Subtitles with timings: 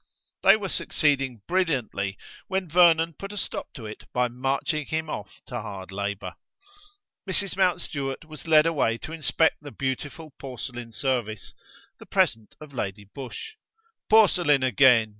[0.41, 2.17] They were succeeding brilliantly
[2.47, 6.33] when Vernon put a stop to it by marching him off to hard labour.
[7.29, 7.55] Mrs.
[7.55, 11.53] Mountstuart was led away to inspect the beautiful porcelain service,
[11.99, 13.57] the present of Lady Busshe.
[14.09, 15.09] "Porcelain again!"